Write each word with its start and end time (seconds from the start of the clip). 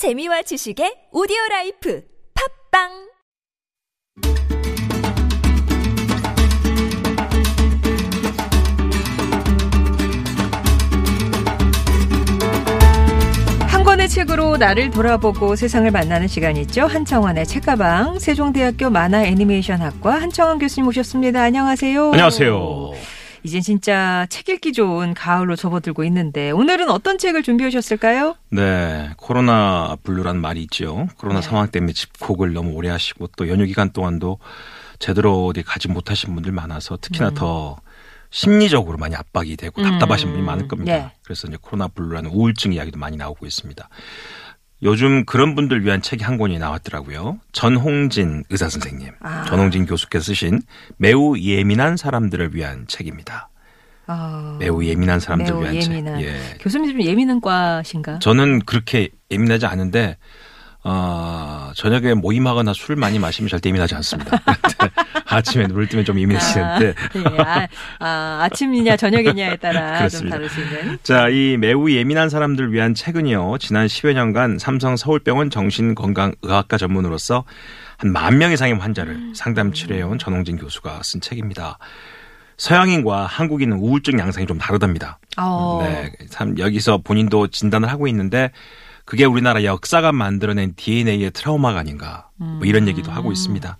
재미와 0.00 0.40
지식의 0.40 1.08
오디오 1.12 1.36
라이프 1.50 2.02
팟빵 2.72 2.88
한 13.68 13.84
권의 13.84 14.08
책으로 14.08 14.56
나를 14.56 14.90
돌아보고 14.90 15.54
세상을 15.54 15.90
만나는 15.90 16.28
시간이죠. 16.28 16.86
한창완의 16.86 17.44
책가방 17.44 18.20
세종대학교 18.20 18.88
만화 18.88 19.22
애니메이션학과 19.24 20.14
한창완 20.14 20.58
교수님 20.58 20.88
오셨습니다. 20.88 21.42
안녕하세요. 21.42 22.12
안녕하세요. 22.12 23.19
이젠 23.42 23.62
진짜 23.62 24.26
책 24.28 24.48
읽기 24.48 24.72
좋은 24.72 25.14
가을로 25.14 25.56
접어들고 25.56 26.04
있는데 26.04 26.50
오늘은 26.50 26.90
어떤 26.90 27.18
책을 27.18 27.42
준비해 27.42 27.68
오셨을까요? 27.68 28.36
네, 28.50 29.10
코로나 29.16 29.96
블루란 30.02 30.40
말이 30.40 30.62
있죠. 30.62 31.08
코로나 31.16 31.40
네. 31.40 31.46
상황 31.46 31.68
때문에 31.68 31.92
집콕을 31.92 32.52
너무 32.52 32.72
오래 32.72 32.88
하시고 32.90 33.28
또 33.36 33.48
연휴 33.48 33.64
기간 33.66 33.92
동안도 33.92 34.38
제대로 34.98 35.46
어디 35.46 35.62
가지 35.62 35.88
못하신 35.88 36.34
분들 36.34 36.52
많아서 36.52 36.98
특히나 37.00 37.30
더 37.30 37.78
심리적으로 38.30 38.96
많이 38.96 39.16
압박이 39.16 39.56
되고 39.56 39.82
답답하신 39.82 40.28
음. 40.28 40.32
분이 40.32 40.44
많을 40.44 40.68
겁니다. 40.68 40.92
네. 40.92 41.10
그래서 41.24 41.48
이제 41.48 41.56
코로나 41.60 41.88
블루라는 41.88 42.30
우울증 42.30 42.72
이야기도 42.72 42.98
많이 42.98 43.16
나오고 43.16 43.46
있습니다. 43.46 43.88
요즘 44.82 45.24
그런 45.24 45.54
분들 45.54 45.84
위한 45.84 46.00
책이 46.00 46.24
한 46.24 46.38
권이 46.38 46.58
나왔더라고요. 46.58 47.38
전홍진 47.52 48.44
의사 48.48 48.68
선생님, 48.68 49.12
아. 49.20 49.44
전홍진 49.44 49.86
교수께서 49.86 50.24
쓰신 50.24 50.60
매우 50.96 51.38
예민한 51.38 51.96
사람들을 51.96 52.54
위한 52.54 52.86
책입니다. 52.86 53.50
아, 54.06 54.56
매우 54.58 54.82
예민한 54.84 55.20
사람들 55.20 55.52
매우 55.52 55.62
위한 55.62 55.76
예민한. 55.76 56.18
책. 56.18 56.26
예. 56.28 56.40
교수님 56.60 56.92
좀 56.92 57.02
예민한 57.02 57.40
과신가? 57.40 58.18
저는 58.20 58.60
그렇게 58.60 59.10
예민하지 59.30 59.66
않은데 59.66 60.16
어, 60.82 61.72
저녁에 61.74 62.14
모임하거나 62.14 62.72
술 62.72 62.96
많이 62.96 63.18
마시면 63.18 63.48
절대 63.48 63.68
예민하지 63.68 63.94
않습니다. 63.96 64.38
그런데 64.44 64.94
아침에 65.26 65.66
눈을 65.66 65.88
뜨면 65.88 66.04
좀 66.04 66.18
예민해지는데 66.18 66.86
예, 67.16 67.42
아, 67.42 67.68
아, 67.98 68.38
아침이냐 68.44 68.96
저녁이냐에 68.96 69.56
따라 69.56 70.08
좀 70.08 70.28
그렇습니다. 70.30 70.48
수 70.48 70.60
있는. 70.60 70.98
자, 71.02 71.28
이 71.28 71.56
매우 71.58 71.90
예민한 71.90 72.28
사람들 72.30 72.72
위한 72.72 72.94
책은요. 72.94 73.58
지난 73.58 73.86
10여 73.86 74.14
년간 74.14 74.58
삼성 74.58 74.96
서울병원 74.96 75.50
정신건강의학과 75.50 76.78
전문으로서 76.78 77.44
한 77.98 78.12
만 78.12 78.38
명 78.38 78.50
이상의 78.50 78.74
환자를 78.78 79.32
상담 79.34 79.72
치료해온 79.74 80.18
전홍진 80.18 80.56
교수가 80.56 81.00
쓴 81.02 81.20
책입니다. 81.20 81.76
서양인과 82.56 83.26
한국인은 83.26 83.76
우울증 83.78 84.18
양상이 84.18 84.46
좀 84.46 84.56
다르답니다. 84.58 85.18
어. 85.38 85.80
네, 85.82 86.10
참 86.30 86.58
여기서 86.58 86.98
본인도 87.04 87.48
진단을 87.48 87.90
하고 87.90 88.06
있는데 88.08 88.50
그게 89.04 89.24
우리나라 89.24 89.64
역사가 89.64 90.12
만들어낸 90.12 90.74
DNA의 90.76 91.30
트라우마가 91.32 91.78
아닌가 91.80 92.28
뭐 92.36 92.60
이런 92.64 92.88
얘기도 92.88 93.10
하고 93.10 93.32
있습니다. 93.32 93.76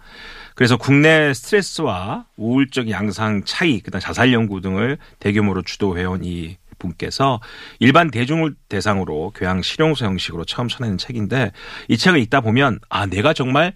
그래서 0.55 0.77
국내 0.77 1.33
스트레스와 1.33 2.27
우울적 2.37 2.91
양상 2.91 3.43
차이, 3.45 3.81
그다음 3.81 4.01
자살 4.01 4.33
연구 4.33 4.61
등을 4.61 4.99
대규모로 5.19 5.63
주도해온 5.63 6.25
이 6.25 6.57
분께서 6.79 7.41
일반 7.79 8.11
대중을 8.11 8.55
대상으로 8.69 9.33
교양 9.35 9.63
실용서 9.63 10.07
형식으로 10.07 10.45
처음 10.45 10.69
쳐내는 10.69 10.99
책인데 10.99 11.53
이 11.89 11.97
책을 11.97 12.19
읽다 12.21 12.41
보면 12.41 12.81
아 12.89 13.07
내가 13.07 13.33
정말 13.33 13.75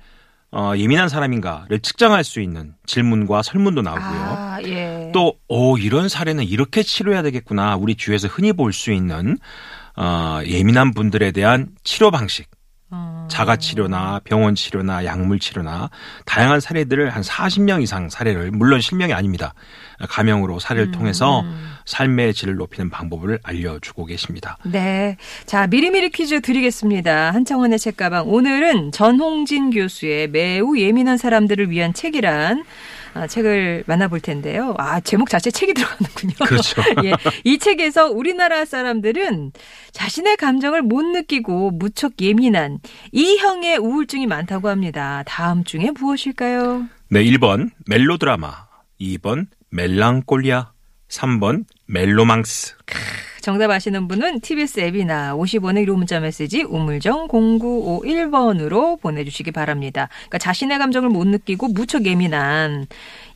어, 0.50 0.72
예민한 0.76 1.08
사람인가를 1.08 1.80
측정할 1.80 2.22
수 2.22 2.40
있는 2.40 2.74
질문과 2.86 3.42
설문도 3.42 3.82
나오고요. 3.82 4.04
아, 4.04 4.58
예. 4.62 5.10
또, 5.12 5.34
오, 5.48 5.76
이런 5.78 6.08
사례는 6.08 6.44
이렇게 6.44 6.84
치료해야 6.84 7.22
되겠구나. 7.22 7.74
우리 7.74 7.96
주위에서 7.96 8.28
흔히 8.28 8.52
볼 8.52 8.72
수 8.72 8.92
있는, 8.92 9.36
어, 9.96 10.40
예민한 10.46 10.92
분들에 10.92 11.30
대한 11.32 11.68
치료 11.84 12.10
방식. 12.10 12.48
어. 12.90 13.26
자가 13.28 13.56
치료나 13.56 14.20
병원 14.24 14.54
치료나 14.54 15.04
약물 15.04 15.40
치료나 15.40 15.90
다양한 16.26 16.60
사례들을 16.60 17.10
한 17.10 17.22
40명 17.22 17.82
이상 17.82 18.08
사례를 18.08 18.52
물론 18.52 18.80
실명이 18.80 19.12
아닙니다. 19.12 19.54
가명으로 20.08 20.60
사례를 20.60 20.92
통해서 20.92 21.44
삶의 21.86 22.34
질을 22.34 22.56
높이는 22.56 22.90
방법을 22.90 23.40
알려주고 23.42 24.04
계십니다. 24.04 24.58
네. 24.64 25.16
자, 25.46 25.66
미리미리 25.66 26.10
퀴즈 26.10 26.40
드리겠습니다. 26.40 27.32
한창원의 27.32 27.78
책가방. 27.78 28.28
오늘은 28.28 28.92
전홍진 28.92 29.70
교수의 29.70 30.28
매우 30.28 30.78
예민한 30.78 31.16
사람들을 31.16 31.70
위한 31.70 31.94
책이란 31.94 32.60
아, 32.60 32.64
책을 33.28 33.84
만나볼 33.86 34.20
텐데요. 34.20 34.74
아, 34.78 35.00
제목 35.00 35.30
자체 35.30 35.50
책이 35.50 35.74
들어가는군요. 35.74 36.34
그렇죠. 36.46 36.82
예. 37.04 37.12
이 37.44 37.58
책에서 37.58 38.10
우리나라 38.10 38.64
사람들은 38.64 39.52
자신의 39.92 40.36
감정을 40.36 40.82
못 40.82 41.02
느끼고 41.02 41.70
무척 41.70 42.20
예민한 42.20 42.78
이 43.12 43.36
형의 43.38 43.78
우울증이 43.78 44.26
많다고 44.26 44.68
합니다. 44.68 45.22
다음 45.26 45.64
중에 45.64 45.90
무엇일까요? 45.98 46.88
네, 47.08 47.24
1번 47.24 47.70
멜로드라마, 47.86 48.66
2번 49.00 49.46
멜랑콜리아, 49.70 50.73
3번 51.08 51.64
멜로망스. 51.86 52.74
정답 53.44 53.70
아시는 53.70 54.08
분은 54.08 54.40
TBS 54.40 54.80
앱이나 54.80 55.34
50원의 55.34 55.86
1호 55.86 55.96
문자 55.96 56.18
메시지 56.18 56.62
우물정 56.62 57.28
0951번으로 57.28 58.98
보내주시기 59.02 59.50
바랍니다. 59.50 60.08
그러니까 60.20 60.38
자신의 60.38 60.78
감정을 60.78 61.10
못 61.10 61.26
느끼고 61.26 61.68
무척 61.68 62.06
예민한 62.06 62.86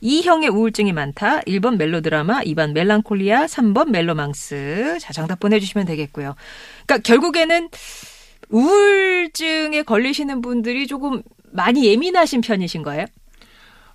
이형의 0.01 0.49
우울증이 0.49 0.93
많다. 0.93 1.41
1번 1.41 1.77
멜로드라마, 1.77 2.41
2번 2.41 2.71
멜랑콜리아, 2.71 3.45
3번 3.45 3.91
멜로망스. 3.91 4.97
자, 4.99 5.13
정답 5.13 5.39
보내주시면 5.39 5.85
되겠고요. 5.85 6.35
그러니까 6.87 7.03
결국에는 7.07 7.69
우울증에 8.49 9.83
걸리시는 9.83 10.41
분들이 10.41 10.87
조금 10.87 11.21
많이 11.51 11.85
예민하신 11.85 12.41
편이신 12.41 12.81
거예요? 12.81 13.05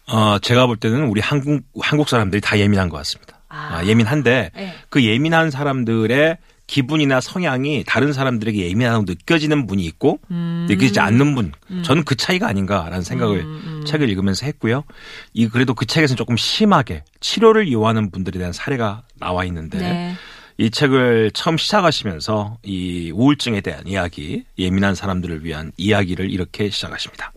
어, 0.06 0.38
제가 0.38 0.68
볼 0.68 0.76
때는 0.76 1.06
우리 1.06 1.20
한국, 1.20 1.64
한국 1.80 2.08
사람들이 2.08 2.40
다 2.40 2.56
예민한 2.56 2.88
것 2.88 2.98
같습니다. 2.98 3.33
아. 3.54 3.76
아, 3.76 3.86
예민한데 3.86 4.50
네. 4.54 4.74
그 4.88 5.04
예민한 5.04 5.50
사람들의 5.50 6.38
기분이나 6.66 7.20
성향이 7.20 7.84
다른 7.86 8.12
사람들에게 8.12 8.68
예민하다고 8.70 9.04
느껴지는 9.06 9.66
분이 9.66 9.84
있고 9.84 10.18
음. 10.30 10.66
느끼지 10.68 10.98
않는 10.98 11.34
분. 11.34 11.52
저는 11.82 12.04
그 12.04 12.14
차이가 12.14 12.48
아닌가라는 12.48 13.02
생각을 13.02 13.40
음, 13.40 13.84
책을 13.86 14.08
읽으면서 14.08 14.46
했고요. 14.46 14.84
이 15.34 15.46
그래도 15.48 15.74
그 15.74 15.84
책에서는 15.84 16.16
조금 16.16 16.36
심하게 16.36 17.04
치료를 17.20 17.70
요하는 17.70 18.10
분들에 18.10 18.38
대한 18.38 18.52
사례가 18.52 19.02
나와 19.20 19.44
있는데 19.44 19.78
네. 19.78 20.14
이 20.56 20.70
책을 20.70 21.32
처음 21.32 21.58
시작하시면서 21.58 22.58
이 22.62 23.10
우울증에 23.14 23.60
대한 23.60 23.86
이야기, 23.86 24.44
예민한 24.58 24.94
사람들을 24.94 25.44
위한 25.44 25.72
이야기를 25.76 26.30
이렇게 26.30 26.70
시작하십니다. 26.70 27.32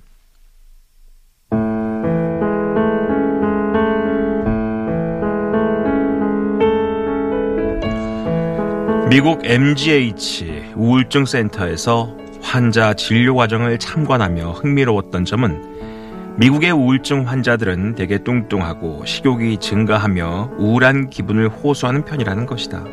미국 9.10 9.40
MGH 9.46 10.74
우울증 10.76 11.26
센터에서 11.26 12.14
환자 12.42 12.94
진료 12.94 13.36
과정을 13.36 13.80
참관하며 13.80 14.52
흥미로웠던 14.52 15.24
점은 15.24 16.36
미국의 16.38 16.72
우울증 16.72 17.26
환자들은 17.26 17.96
대개 17.96 18.22
뚱뚱하고 18.22 19.06
식욕이 19.06 19.60
증가하며 19.60 20.56
우울한 20.58 21.10
기분을 21.10 21.48
호소하는 21.48 22.04
편이라는 22.04 22.46
것이다. 22.46 22.84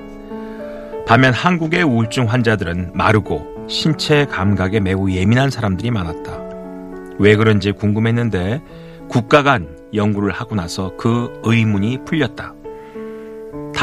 반면 1.05 1.35
한국의 1.35 1.83
우울증 1.83 2.31
환자들은 2.31 2.93
마르고 2.95 3.67
신체 3.69 4.25
감각에 4.25 4.79
매우 4.79 5.11
예민한 5.11 5.51
사람들이 5.51 5.91
많았다. 5.91 6.41
왜 7.19 7.35
그런지 7.35 7.73
궁금했는데 7.73 8.63
국가 9.09 9.43
간 9.43 9.77
연구를 9.93 10.31
하고 10.31 10.55
나서 10.55 10.93
그 10.97 11.41
의문이 11.43 12.05
풀렸다. 12.05 12.55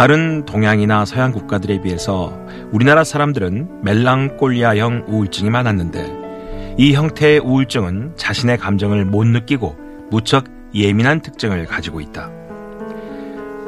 다른 0.02 0.46
동양이나 0.46 1.06
서양 1.06 1.32
국가들에 1.32 1.80
비해서 1.80 2.36
우리나라 2.72 3.04
사람들은 3.04 3.84
멜랑콜리아형 3.84 5.06
우울증이 5.08 5.52
많았는데 5.52 6.76
이 6.80 6.96
형태의 6.96 7.38
우울증은 7.38 8.14
자신의 8.16 8.58
감정을 8.58 9.06
못 9.06 9.28
느끼고 9.28 9.78
무척 10.10 10.46
예민한 10.74 11.22
특징을 11.22 11.68
가지고 11.68 12.02
있다. 12.02 12.32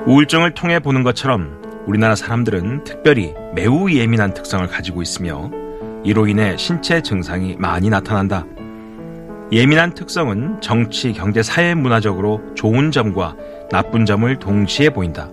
우울증을 0.08 0.56
통해 0.56 0.80
보는 0.80 1.04
것처럼 1.04 1.62
우리나라 1.86 2.16
사람들은 2.16 2.84
특별히 2.84 3.36
매우 3.54 3.92
예민한 3.92 4.34
특성을 4.34 4.66
가지고 4.66 5.04
있으며 5.04 5.52
이로 6.04 6.26
인해 6.26 6.58
신체 6.58 7.04
증상이 7.04 7.58
많이 7.60 7.92
나타난다. 7.92 8.44
예민한 9.52 9.94
특성은 9.94 10.62
정치, 10.62 11.14
경제, 11.14 11.44
사회 11.44 11.76
문화적으로 11.76 12.42
좋은 12.56 12.90
점과 12.90 13.36
나쁜 13.70 14.08
점을 14.08 14.36
동시에 14.40 14.90
보인다. 14.90 15.30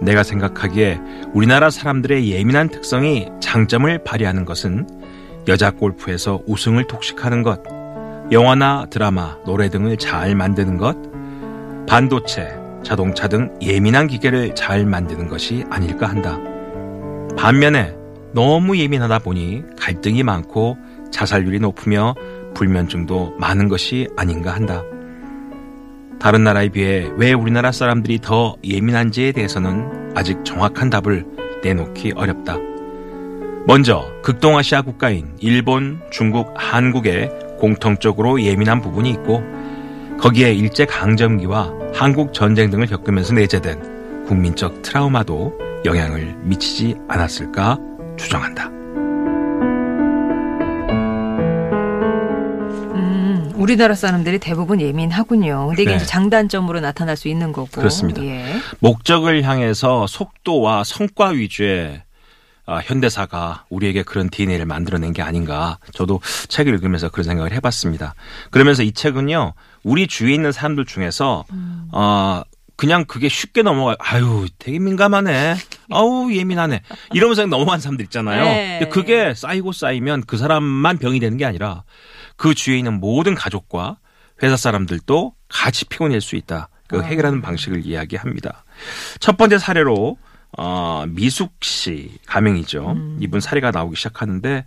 내가 0.00 0.22
생각하기에 0.22 1.00
우리나라 1.32 1.70
사람들의 1.70 2.30
예민한 2.30 2.68
특성이 2.68 3.28
장점을 3.40 4.04
발휘하는 4.04 4.44
것은 4.44 4.86
여자 5.48 5.70
골프에서 5.70 6.40
우승을 6.46 6.86
독식하는 6.86 7.42
것, 7.42 7.62
영화나 8.30 8.86
드라마, 8.90 9.38
노래 9.44 9.70
등을 9.70 9.96
잘 9.96 10.34
만드는 10.34 10.76
것, 10.76 10.96
반도체, 11.86 12.54
자동차 12.84 13.28
등 13.28 13.56
예민한 13.62 14.06
기계를 14.06 14.54
잘 14.54 14.84
만드는 14.84 15.28
것이 15.28 15.64
아닐까 15.70 16.06
한다. 16.06 16.38
반면에 17.36 17.94
너무 18.32 18.76
예민하다 18.76 19.20
보니 19.20 19.62
갈등이 19.78 20.22
많고 20.22 20.76
자살률이 21.10 21.60
높으며 21.60 22.14
불면증도 22.54 23.36
많은 23.38 23.68
것이 23.68 24.08
아닌가 24.16 24.54
한다. 24.54 24.82
다른 26.20 26.44
나라에 26.44 26.68
비해 26.68 27.08
왜 27.16 27.32
우리나라 27.32 27.72
사람들이 27.72 28.20
더 28.20 28.56
예민한지에 28.64 29.32
대해서는 29.32 30.12
아직 30.16 30.44
정확한 30.44 30.90
답을 30.90 31.24
내놓기 31.62 32.12
어렵다. 32.16 32.56
먼저 33.66 34.10
극동아시아 34.22 34.82
국가인 34.82 35.36
일본, 35.40 36.00
중국, 36.10 36.54
한국에 36.56 37.28
공통적으로 37.58 38.40
예민한 38.42 38.80
부분이 38.80 39.10
있고 39.10 39.42
거기에 40.18 40.52
일제 40.52 40.84
강점기와 40.86 41.72
한국 41.94 42.32
전쟁 42.32 42.70
등을 42.70 42.86
겪으면서 42.86 43.34
내재된 43.34 44.24
국민적 44.26 44.82
트라우마도 44.82 45.58
영향을 45.84 46.34
미치지 46.42 46.96
않았을까 47.08 47.78
추정한다. 48.16 48.77
우리나라 53.58 53.94
사람들이 53.94 54.38
대부분 54.38 54.80
예민하군요. 54.80 55.66
근데 55.68 55.82
이게 55.82 55.90
네. 55.90 55.96
이제 55.96 56.06
장단점으로 56.06 56.80
나타날 56.80 57.16
수 57.16 57.28
있는 57.28 57.52
거고. 57.52 57.68
그렇습니다. 57.70 58.22
예. 58.24 58.44
목적을 58.78 59.42
향해서 59.42 60.06
속도와 60.06 60.84
성과 60.84 61.28
위주의 61.28 62.02
아, 62.70 62.80
현대사가 62.84 63.64
우리에게 63.70 64.02
그런 64.02 64.28
DNA를 64.28 64.66
만들어낸 64.66 65.14
게 65.14 65.22
아닌가. 65.22 65.78
저도 65.94 66.20
책을 66.48 66.74
읽으면서 66.74 67.08
그런 67.08 67.24
생각을 67.24 67.52
해봤습니다. 67.52 68.14
그러면서 68.50 68.82
이 68.82 68.92
책은요, 68.92 69.54
우리 69.84 70.06
주위에 70.06 70.34
있는 70.34 70.52
사람들 70.52 70.84
중에서, 70.84 71.46
어, 71.92 72.42
그냥 72.76 73.06
그게 73.06 73.30
쉽게 73.30 73.62
넘어가, 73.62 73.96
아유, 73.98 74.46
되게 74.58 74.78
민감하네. 74.78 75.56
아우, 75.90 76.30
예민하네. 76.30 76.82
이러면서 77.14 77.46
넘어간 77.46 77.80
사람들 77.80 78.04
있잖아요. 78.04 78.44
네. 78.44 78.78
근데 78.80 78.90
그게 78.92 79.32
쌓이고 79.34 79.72
쌓이면 79.72 80.24
그 80.26 80.36
사람만 80.36 80.98
병이 80.98 81.20
되는 81.20 81.38
게 81.38 81.46
아니라 81.46 81.84
그 82.38 82.54
주위에 82.54 82.78
있는 82.78 82.98
모든 83.00 83.34
가족과 83.34 83.98
회사 84.42 84.56
사람들도 84.56 85.34
같이 85.48 85.84
피곤할 85.84 86.22
수 86.22 86.36
있다. 86.36 86.70
그 86.86 87.02
해결하는 87.02 87.42
방식을 87.42 87.84
이야기합니다. 87.84 88.64
첫 89.20 89.36
번째 89.36 89.58
사례로 89.58 90.16
어, 90.56 91.04
미숙 91.08 91.52
씨 91.60 92.18
가명이죠. 92.26 92.96
이분 93.20 93.40
사례가 93.40 93.70
나오기 93.72 93.96
시작하는데 93.96 94.64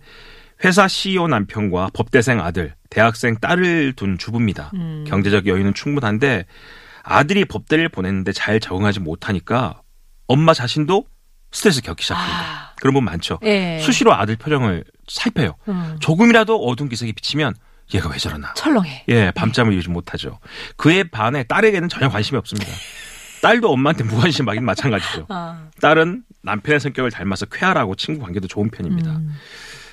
회사 0.64 0.86
CEO 0.86 1.26
남편과 1.26 1.90
법대생 1.92 2.40
아들, 2.40 2.74
대학생 2.90 3.36
딸을 3.40 3.94
둔 3.94 4.16
주부입니다. 4.18 4.70
경제적 5.08 5.48
여유는 5.48 5.74
충분한데 5.74 6.44
아들이 7.02 7.44
법대를 7.44 7.88
보냈는데 7.88 8.30
잘 8.32 8.60
적응하지 8.60 9.00
못하니까 9.00 9.80
엄마 10.28 10.54
자신도 10.54 11.06
스트레스 11.52 11.80
겪기 11.82 12.02
시작합니다. 12.02 12.38
아. 12.40 12.72
그런 12.80 12.94
분 12.94 13.04
많죠. 13.04 13.38
예. 13.44 13.78
수시로 13.80 14.14
아들 14.14 14.36
표정을 14.36 14.84
살펴요. 15.06 15.54
음. 15.68 15.96
조금이라도 16.00 16.56
어두운 16.66 16.88
기색이 16.88 17.12
비치면 17.12 17.54
얘가 17.94 18.08
왜 18.08 18.16
저러나. 18.16 18.52
철렁해. 18.54 19.04
예, 19.08 19.30
밤잠을 19.34 19.72
이루지 19.72 19.90
못하죠. 19.90 20.38
그에 20.76 21.04
반해 21.04 21.44
딸에게는 21.44 21.88
전혀 21.88 22.08
관심이 22.08 22.38
없습니다. 22.38 22.70
딸도 23.42 23.70
엄마한테 23.70 24.04
무관심 24.04 24.48
하긴 24.48 24.64
마찬가지죠. 24.64 25.26
아. 25.28 25.68
딸은 25.80 26.22
남편의 26.42 26.80
성격을 26.80 27.10
닮아서 27.10 27.46
쾌활하고 27.46 27.94
친구 27.96 28.22
관계도 28.22 28.48
좋은 28.48 28.70
편입니다. 28.70 29.10
음. 29.10 29.34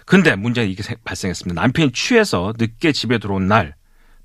근데 0.06 0.36
문제는 0.36 0.70
이게 0.70 0.82
생- 0.82 0.98
발생했습니다. 1.04 1.60
남편이 1.62 1.92
취해서 1.92 2.54
늦게 2.58 2.92
집에 2.94 3.18
들어온 3.18 3.48
날 3.48 3.76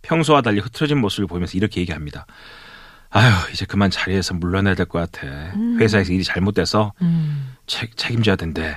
평소와 0.02 0.40
달리 0.42 0.60
흐트러진 0.60 0.98
모습을 0.98 1.26
보면서 1.26 1.56
이렇게 1.56 1.80
얘기합니다. 1.80 2.26
아휴 3.16 3.50
이제 3.52 3.64
그만 3.64 3.90
자리에서 3.90 4.34
물러나야 4.34 4.74
될 4.74 4.86
것 4.86 4.98
같아. 5.10 5.26
회사에서 5.78 6.12
일이 6.12 6.24
잘못돼서 6.24 6.92
음. 7.00 7.54
책, 7.66 7.96
책임져야 7.96 8.34
된대. 8.36 8.76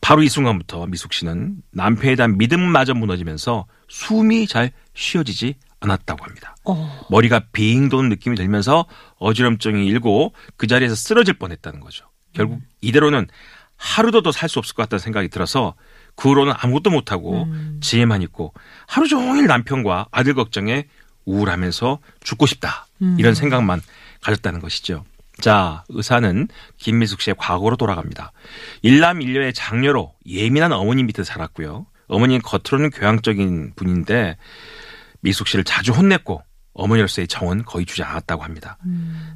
바로 0.00 0.22
이 0.22 0.28
순간부터 0.28 0.86
미숙 0.86 1.12
씨는 1.12 1.62
남편에 1.70 2.16
대한 2.16 2.36
믿음마저 2.38 2.94
무너지면서 2.94 3.66
숨이 3.88 4.46
잘 4.48 4.72
쉬어지지 4.94 5.54
않았다고 5.78 6.24
합니다. 6.24 6.56
어. 6.64 7.06
머리가 7.10 7.42
빙 7.52 7.88
도는 7.88 8.08
느낌이 8.08 8.34
들면서 8.36 8.86
어지럼증이 9.18 9.86
일고 9.86 10.32
그 10.56 10.66
자리에서 10.66 10.94
쓰러질 10.96 11.34
뻔했다는 11.34 11.80
거죠. 11.80 12.06
결국 12.32 12.60
이대로는 12.80 13.28
하루도 13.76 14.22
더 14.22 14.30
살 14.32 14.48
수 14.48 14.58
없을 14.58 14.74
것 14.74 14.82
같다는 14.82 14.98
생각이 14.98 15.28
들어서 15.28 15.74
그 16.16 16.28
후로는 16.28 16.52
아무것도 16.56 16.90
못하고 16.90 17.46
지혜만 17.80 18.20
있고 18.22 18.52
하루 18.86 19.06
종일 19.08 19.46
남편과 19.46 20.08
아들 20.10 20.34
걱정에 20.34 20.86
우울하면서 21.24 21.98
죽고 22.22 22.46
싶다. 22.46 22.86
이런 23.18 23.34
생각만 23.34 23.80
가졌다는 24.20 24.60
것이죠. 24.60 25.04
자, 25.40 25.84
의사는 25.88 26.48
김미숙 26.76 27.22
씨의 27.22 27.34
과거로 27.38 27.76
돌아갑니다. 27.76 28.32
일남 28.82 29.22
일녀의 29.22 29.54
장녀로 29.54 30.14
예민한 30.26 30.72
어머니 30.72 31.02
밑에 31.02 31.24
살았고요. 31.24 31.86
어머니는 32.08 32.42
겉으로는 32.42 32.90
교양적인 32.90 33.72
분인데 33.76 34.36
미숙 35.20 35.48
씨를 35.48 35.64
자주 35.64 35.92
혼냈고 35.92 36.42
어머니로서의 36.72 37.28
정은 37.28 37.64
거의 37.64 37.86
주지 37.86 38.02
않았다고 38.02 38.42
합니다. 38.42 38.78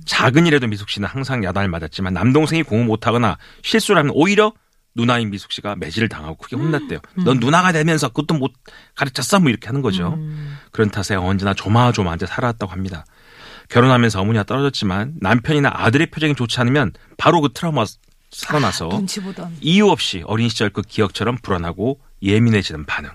작은 0.05 0.47
일에도 0.47 0.67
미숙 0.67 0.91
씨는 0.91 1.09
항상 1.09 1.43
야단을 1.45 1.69
맞았지만 1.69 2.13
남동생이 2.13 2.63
공부 2.63 2.85
못하거나 2.85 3.39
실수를 3.63 3.99
하면 4.01 4.13
오히려 4.15 4.53
누나인 4.95 5.31
미숙 5.31 5.53
씨가 5.53 5.77
매질을 5.77 6.09
당하고 6.09 6.37
크게 6.37 6.57
혼났대요. 6.57 7.01
넌 7.25 7.39
누나가 7.41 7.73
되면서 7.73 8.09
그것도 8.09 8.35
못 8.35 8.53
가르쳤어 8.95 9.41
뭐 9.41 9.51
이렇게 9.51 9.67
하는 9.67 9.83
거죠. 9.83 10.19
그런 10.71 10.91
탓에 10.91 11.15
언제나 11.15 11.53
조마조마하게 11.55 12.27
살아왔다고 12.27 12.71
합니다. 12.71 13.05
결혼하면서 13.71 14.21
어머니와 14.21 14.45
떨어졌지만 14.45 15.15
남편이나 15.21 15.71
아들의 15.73 16.09
표정이 16.11 16.35
좋지 16.35 16.61
않으면 16.61 16.93
바로 17.17 17.41
그 17.41 17.49
트라우마 17.53 17.85
살아나서 18.31 18.89
보던. 18.89 19.57
이유 19.61 19.89
없이 19.89 20.23
어린 20.27 20.49
시절 20.49 20.71
그 20.71 20.83
기억처럼 20.83 21.39
불안하고 21.43 22.01
예민해지는 22.23 22.85
반응. 22.85 23.11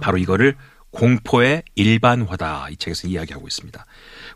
바로 0.00 0.18
이거를 0.18 0.56
공포의 0.90 1.64
일반화다. 1.74 2.68
이 2.70 2.76
책에서 2.76 3.08
이야기하고 3.08 3.46
있습니다. 3.46 3.84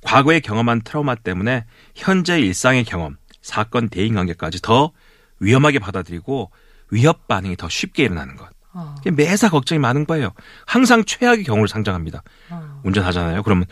과거에 0.03 0.41
경험한 0.41 0.83
트라우마 0.83 1.15
때문에 1.15 1.65
현재 1.95 2.41
일상의 2.41 2.85
경험, 2.85 3.17
사건 3.43 3.89
대인 3.89 4.15
관계까지 4.15 4.61
더 4.61 4.93
위험하게 5.41 5.79
받아들이고 5.79 6.51
위협 6.91 7.27
반응이 7.29 7.57
더 7.57 7.69
쉽게 7.69 8.05
일어나는 8.05 8.37
것. 8.37 8.49
어. 8.73 8.95
매사 9.13 9.49
걱정이 9.49 9.79
많은 9.79 10.07
거예요. 10.07 10.33
항상 10.67 11.05
최악의 11.05 11.45
경우를 11.45 11.69
상정합니다. 11.69 12.23
어. 12.51 12.81
운전하잖아요. 12.85 13.43
그러면 13.43 13.65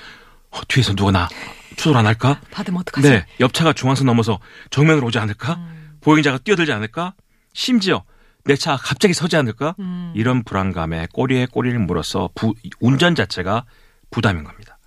어, 0.51 0.61
뒤에서 0.69 0.95
누가 0.95 1.11
나 1.11 1.29
추돌 1.77 1.97
안 1.97 2.07
할까? 2.07 2.41
받으면 2.51 2.81
어떡하지? 2.81 3.09
네, 3.09 3.27
옆차가 3.41 3.73
중앙선 3.75 4.07
넘어서 4.07 4.41
정면으로 4.71 5.07
오지 5.09 5.19
않을까? 5.19 5.55
음. 5.55 5.99
보행자가 6.01 6.39
뛰어들지 6.39 6.73
않을까? 6.73 7.15
심지어 7.53 8.05
내차 8.45 8.77
갑자기 8.77 9.13
서지 9.13 9.37
않을까? 9.37 9.75
음. 9.81 10.13
이런 10.15 10.43
불안감에 10.45 11.09
꼬리에 11.13 11.47
꼬리를 11.47 11.79
물어서 11.81 12.31
부- 12.35 12.55
운전 12.81 13.15
자체가 13.15 13.65
부담인 14.11 14.45
겁니다. 14.45 14.79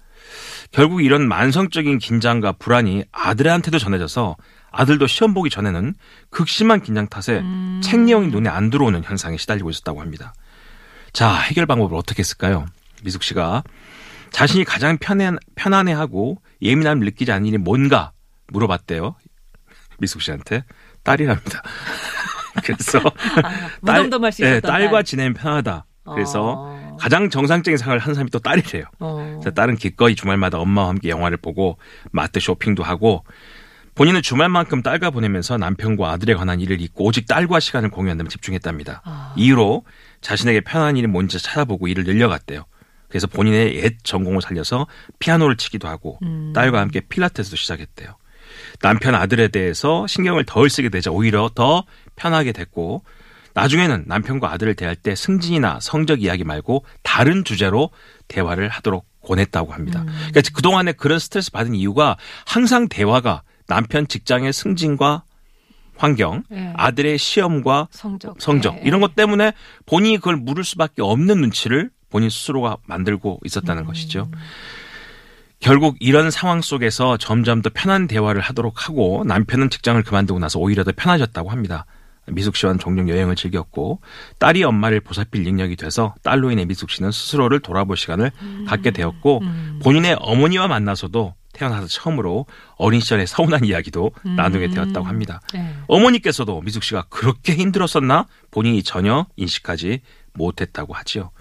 결국 0.71 1.03
이런 1.03 1.27
만성적인 1.27 1.98
긴장과 2.00 2.53
불안이 2.53 3.03
아들한테도 3.12 3.79
전해져서 3.79 4.38
아들도 4.71 5.07
시험 5.07 5.33
보기 5.33 5.49
전에는 5.49 5.95
극심한 6.29 6.81
긴장 6.81 7.07
탓에 7.07 7.39
음. 7.39 7.81
책 7.83 8.01
내용이 8.01 8.27
눈에 8.27 8.49
안 8.49 8.69
들어오는 8.69 9.03
현상에 9.03 9.38
시달리고 9.38 9.69
있었다고 9.69 10.01
합니다. 10.01 10.33
자, 11.13 11.33
해결 11.33 11.65
방법을 11.65 11.97
어떻게 11.97 12.19
했을까요? 12.19 12.65
미숙 13.03 13.23
씨가 13.23 13.63
자신이 14.31 14.63
가장 14.63 14.97
편해, 14.97 15.31
편안해하고 15.55 16.41
예민함을 16.61 17.05
느끼지 17.05 17.31
않는 17.31 17.47
일이 17.47 17.57
뭔가 17.57 18.11
물어봤대요. 18.47 19.15
미숙 19.99 20.21
씨한테 20.21 20.63
딸이랍니다. 21.03 21.63
그래서 22.63 22.99
아, 23.43 23.69
예, 24.43 24.49
있었던 24.51 24.69
딸과 24.69 24.91
딸. 24.97 25.03
지내면 25.03 25.33
편하다. 25.33 25.85
그래서 26.13 26.55
어. 26.57 26.97
가장 26.99 27.29
정상적인 27.29 27.77
생활을 27.77 28.01
하는 28.01 28.15
사람이 28.15 28.31
또 28.31 28.39
딸이래요. 28.39 28.85
어. 28.99 29.38
그래서 29.39 29.51
딸은 29.51 29.75
기꺼이 29.77 30.15
주말마다 30.15 30.57
엄마와 30.57 30.89
함께 30.89 31.09
영화를 31.09 31.38
보고 31.38 31.77
마트 32.11 32.39
쇼핑도 32.39 32.83
하고 32.83 33.23
본인은 33.96 34.22
주말만큼 34.22 34.81
딸과 34.81 35.10
보내면서 35.10 35.58
남편과 35.58 36.12
아들에 36.12 36.34
관한 36.34 36.60
일을 36.60 36.81
잊고 36.81 37.05
오직 37.05 37.27
딸과 37.27 37.60
시간을 37.60 37.89
공유한다면 37.89 38.29
집중했답니다. 38.29 39.01
아. 39.05 39.34
이후로 39.36 39.84
자신에게 40.22 40.62
편한 40.62 40.98
일이 40.98 41.08
뭔지 41.08 41.39
찾아보고 41.39 41.88
일을 41.88 42.03
늘려갔대요. 42.03 42.65
그래서 43.10 43.27
본인의 43.27 43.75
옛 43.75 43.98
전공을 44.03 44.41
살려서 44.41 44.88
피아노를 45.19 45.58
치기도 45.58 45.88
하고 45.88 46.19
음. 46.24 46.53
딸과 46.53 46.79
함께 46.79 47.01
필라테스도 47.01 47.55
시작했대요. 47.55 48.15
남편 48.81 49.15
아들에 49.15 49.48
대해서 49.50 50.08
신경을 50.08 50.46
덜 50.46 50.69
쓰게 50.69 50.89
되자 50.89 51.12
오히려 51.12 51.50
더 51.53 51.84
편하게 52.15 52.51
됐고 52.51 53.03
나중에는 53.53 54.05
남편과 54.08 54.51
아들을 54.51 54.75
대할 54.75 54.96
때 54.96 55.15
승진이나 55.15 55.79
성적 55.81 56.22
이야기 56.22 56.43
말고 56.43 56.86
다른 57.03 57.43
주제로 57.43 57.89
대화를 58.27 58.69
하도록 58.69 59.05
권했다고 59.22 59.74
합니다. 59.74 60.05
그러니까 60.05 60.41
그동안에 60.53 60.93
그런 60.93 61.19
스트레스 61.19 61.51
받은 61.51 61.75
이유가 61.75 62.15
항상 62.46 62.88
대화가 62.88 63.41
남편 63.69 64.07
직장의 64.07 64.51
승진과 64.51 65.23
환경, 65.95 66.43
예. 66.51 66.73
아들의 66.75 67.17
시험과 67.17 67.88
성적. 67.91 68.41
성적 68.41 68.75
예. 68.75 68.81
이런 68.83 68.99
것 68.99 69.15
때문에 69.15 69.53
본인이 69.85 70.17
그걸 70.17 70.38
물을 70.38 70.63
수밖에 70.63 71.01
없는 71.01 71.39
눈치를 71.39 71.89
본인 72.09 72.29
스스로가 72.29 72.77
만들고 72.85 73.39
있었다는 73.45 73.85
것이죠. 73.85 74.29
결국 75.59 75.97
이런 75.99 76.31
상황 76.31 76.61
속에서 76.61 77.17
점점 77.17 77.61
더 77.61 77.69
편한 77.73 78.07
대화를 78.07 78.41
하도록 78.41 78.88
하고 78.88 79.23
남편은 79.25 79.69
직장을 79.69 80.01
그만두고 80.03 80.39
나서 80.39 80.57
오히려 80.57 80.83
더 80.83 80.91
편해졌다고 80.95 81.49
합니다. 81.49 81.85
미숙 82.27 82.55
씨와는 82.55 82.79
종종 82.79 83.09
여행을 83.09 83.35
즐겼고 83.35 83.99
딸이 84.39 84.63
엄마를 84.63 85.01
보살필 85.01 85.43
능력이 85.43 85.75
돼서 85.75 86.15
딸로 86.23 86.51
인해 86.51 86.63
미숙 86.65 86.89
씨는 86.91 87.11
스스로를 87.11 87.59
돌아볼 87.59 87.97
시간을 87.97 88.31
갖게 88.67 88.91
되었고 88.91 89.41
본인의 89.83 90.17
어머니와 90.19 90.67
만나서도 90.67 91.33
태어나서 91.59 91.87
처음으로 91.87 92.45
어린 92.77 93.01
시절의 93.01 93.27
서운한 93.27 93.65
이야기도 93.65 94.11
나누게 94.23 94.69
되었다고 94.69 95.05
합니다. 95.05 95.41
네. 95.53 95.75
어머니께서도 95.87 96.61
미숙 96.61 96.83
씨가 96.83 97.07
그렇게 97.09 97.53
힘들었었나 97.53 98.27
본인이 98.49 98.81
전혀 98.81 99.27
인식하지 99.35 99.99
못했다고 100.33 100.93
하지요. 100.93 101.31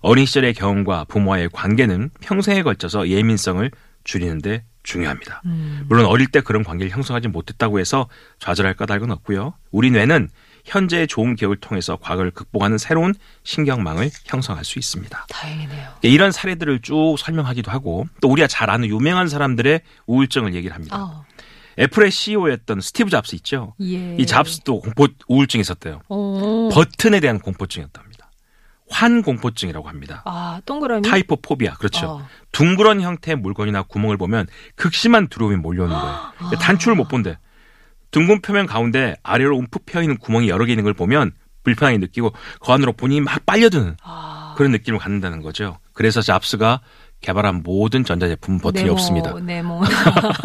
어린 0.00 0.26
시절의 0.26 0.54
경험과 0.54 1.04
부모와의 1.04 1.50
관계는 1.52 2.10
평생에 2.20 2.62
걸쳐서 2.62 3.08
예민성을 3.08 3.70
줄이는데 4.02 4.64
중요합니다. 4.82 5.42
물론 5.86 6.06
어릴 6.06 6.26
때 6.26 6.40
그런 6.40 6.64
관계를 6.64 6.90
형성하지 6.90 7.28
못했다고 7.28 7.78
해서 7.78 8.08
좌절할 8.38 8.74
까닭은 8.74 9.10
없고요. 9.10 9.54
우리 9.70 9.90
뇌는 9.90 10.28
현재의 10.64 11.06
좋은 11.06 11.36
기억을 11.36 11.56
통해서 11.56 11.96
과거를 11.96 12.30
극복하는 12.30 12.78
새로운 12.78 13.14
신경망을 13.44 14.10
형성할 14.26 14.64
수 14.64 14.78
있습니다. 14.78 15.26
다행이네요. 15.28 15.90
이런 16.02 16.32
사례들을 16.32 16.80
쭉 16.82 17.16
설명하기도 17.18 17.70
하고 17.70 18.06
또 18.20 18.28
우리가 18.28 18.46
잘 18.46 18.70
아는 18.70 18.88
유명한 18.88 19.28
사람들의 19.28 19.80
우울증을 20.06 20.54
얘기를 20.54 20.74
합니다. 20.74 20.96
아, 20.96 21.24
애플의 21.78 22.10
CEO였던 22.10 22.80
스티브 22.80 23.10
잡스 23.10 23.34
있죠. 23.36 23.74
예. 23.80 24.16
이 24.16 24.26
잡스도 24.26 24.80
공포 24.80 25.06
우울증이 25.28 25.60
있었대요. 25.62 26.02
어. 26.08 26.68
버튼에 26.72 27.20
대한 27.20 27.38
공포증이었답니다. 27.38 28.30
환 28.90 29.22
공포증이라고 29.22 29.88
합니다. 29.88 30.22
아, 30.26 30.60
동그라미. 30.66 31.08
타이포포비아 31.08 31.74
그렇죠. 31.74 32.06
어. 32.06 32.28
둥그런 32.52 33.00
형태의 33.00 33.36
물건이나 33.36 33.82
구멍을 33.82 34.16
보면 34.16 34.48
극심한 34.74 35.28
두려움이 35.28 35.56
몰려오는 35.56 35.94
거예요. 35.96 36.20
그러니까 36.36 36.58
단추를 36.60 36.96
못 36.96 37.08
본대. 37.08 37.38
둥근 38.10 38.40
표면 38.40 38.66
가운데 38.66 39.16
아래로 39.22 39.56
움푹 39.56 39.86
패여 39.86 40.02
있는 40.02 40.18
구멍이 40.18 40.48
여러 40.48 40.64
개 40.64 40.72
있는 40.72 40.84
걸 40.84 40.94
보면 40.94 41.32
불편하게 41.62 41.98
느끼고 41.98 42.32
그 42.60 42.72
안으로 42.72 42.92
본인이 42.92 43.20
막 43.20 43.44
빨려드는 43.46 43.96
아. 44.02 44.54
그런 44.56 44.72
느낌을 44.72 44.98
갖는다는 44.98 45.42
거죠. 45.42 45.78
그래서 45.92 46.20
잡스가 46.20 46.80
개발한 47.20 47.62
모든 47.62 48.02
전자제품 48.04 48.58
버튼이 48.58 48.84
네모, 48.84 48.92
없습니다. 48.94 49.34
네모. 49.34 49.82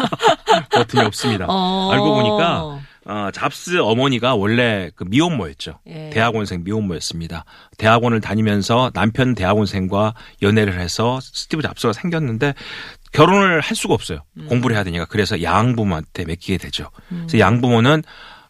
버튼이 0.72 1.04
없습니다. 1.04 1.46
어. 1.48 1.90
알고 1.90 2.14
보니까 2.14 2.80
어, 3.08 3.30
잡스 3.32 3.78
어머니가 3.78 4.34
원래 4.34 4.90
그 4.96 5.04
미혼모였죠. 5.04 5.78
예. 5.86 6.10
대학원생 6.10 6.64
미혼모였습니다. 6.64 7.44
대학원을 7.78 8.20
다니면서 8.20 8.90
남편 8.94 9.34
대학원생과 9.36 10.14
연애를 10.42 10.78
해서 10.80 11.20
스티브 11.22 11.62
잡스가 11.62 11.92
생겼는데 11.92 12.54
결혼을 13.16 13.60
할 13.60 13.76
수가 13.76 13.94
없어요. 13.94 14.20
음. 14.36 14.46
공부를 14.48 14.76
해야 14.76 14.84
되니까. 14.84 15.06
그래서 15.06 15.42
양부모한테 15.42 16.24
맡기게 16.24 16.58
되죠. 16.58 16.90
그래서 17.08 17.38
양부모는 17.38 18.02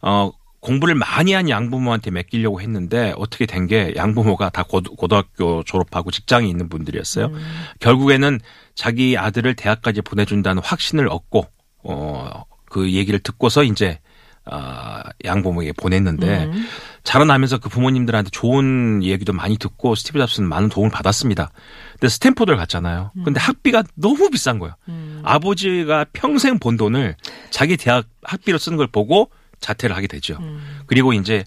어 0.03 0.31
공부를 0.61 0.95
많이 0.97 1.33
한 1.33 1.49
양부모한테 1.49 2.11
맡기려고 2.11 2.61
했는데 2.61 3.13
어떻게 3.17 3.47
된 3.47 3.67
게 3.69 3.93
양부모가 3.95 4.49
다 4.51 4.63
고, 4.65 4.81
고등 4.81 5.19
학교 5.19 5.63
졸업하고 5.63 6.11
직장이 6.11 6.51
있는 6.51 6.69
분들이었어요. 6.69 7.27
음. 7.27 7.65
결국에는 7.81 8.41
자기 8.75 9.17
아들을 9.17 9.55
대학까지 9.55 10.03
보내준다는 10.03 10.63
확신을 10.63 11.09
얻고 11.09 11.47
어 11.85 12.43
그 12.69 12.93
얘기를 12.93 13.21
듣고서 13.21 13.63
이제 13.63 14.01
아 14.49 15.03
양부모에게 15.25 15.73
보냈는데 15.73 16.45
음. 16.45 16.67
자라나면서 17.03 17.59
그 17.59 17.69
부모님들한테 17.69 18.31
좋은 18.31 19.03
얘기도 19.03 19.33
많이 19.33 19.59
듣고 19.59 19.95
스티브 19.95 20.19
잡스는 20.19 20.49
많은 20.49 20.69
도움을 20.69 20.91
받았습니다. 20.91 21.51
근데 21.93 22.09
스탠포드를 22.09 22.57
갔잖아요. 22.57 23.13
근데 23.25 23.41
학비가 23.41 23.83
너무 23.95 24.31
비싼 24.31 24.59
거예요. 24.59 24.75
음. 24.89 25.21
아버지가 25.25 26.07
평생 26.13 26.59
번 26.59 26.77
돈을 26.77 27.17
자기 27.51 27.77
대학 27.77 28.07
학비로 28.23 28.59
쓰는 28.59 28.77
걸 28.77 28.87
보고 28.87 29.31
자퇴를 29.61 29.97
하게 29.97 30.07
되죠. 30.07 30.37
음. 30.41 30.83
그리고 30.87 31.13
이제 31.13 31.45